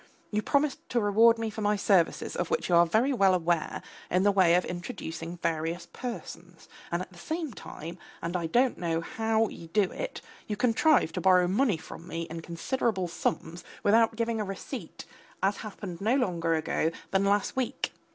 You 0.31 0.41
promised 0.41 0.89
to 0.89 0.99
reward 0.99 1.37
me 1.37 1.51
for 1.51 1.61
my 1.61 1.75
services, 1.75 2.35
of 2.35 2.49
which 2.49 2.69
you 2.69 2.75
are 2.75 2.87
very 2.87 3.13
well 3.13 3.35
aware, 3.35 3.83
in 4.09 4.23
the 4.23 4.31
way 4.31 4.55
of 4.55 4.65
introducing 4.65 5.37
various 5.37 5.85
persons, 5.93 6.67
and 6.91 7.03
at 7.03 7.11
the 7.13 7.19
same 7.19 7.53
time, 7.53 7.99
and 8.19 8.35
I 8.35 8.47
don't 8.47 8.79
know 8.79 9.01
how 9.01 9.47
you 9.49 9.67
do 9.67 9.83
it, 9.91 10.21
you 10.47 10.55
contrive 10.55 11.11
to 11.11 11.21
borrow 11.21 11.47
money 11.47 11.77
from 11.77 12.07
me 12.07 12.23
in 12.31 12.41
considerable 12.41 13.07
sums 13.07 13.63
without 13.83 14.15
giving 14.15 14.41
a 14.41 14.43
receipt, 14.43 15.05
as 15.43 15.57
happened 15.57 16.01
no 16.01 16.15
longer 16.15 16.55
ago 16.55 16.89
than 17.11 17.23
last 17.23 17.55
week. 17.55 17.93